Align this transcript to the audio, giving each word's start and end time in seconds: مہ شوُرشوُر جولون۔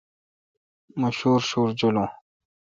مہ 0.99 1.09
شوُرشوُر 1.17 1.69
جولون۔ 1.79 2.09